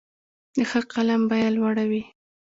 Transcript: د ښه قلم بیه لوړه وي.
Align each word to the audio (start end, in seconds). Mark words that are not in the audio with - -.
د 0.55 0.57
ښه 0.69 0.81
قلم 0.91 1.21
بیه 1.29 1.49
لوړه 1.57 1.85
وي. 1.89 2.03